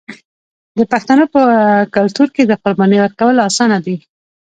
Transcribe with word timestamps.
د 0.77 0.79
پښتنو 0.91 1.23
په 1.33 1.41
کلتور 1.95 2.27
کې 2.35 2.43
د 2.45 2.51
قربانۍ 2.63 2.97
ورکول 3.01 3.35
اسانه 3.47 3.77
دي. 3.85 3.95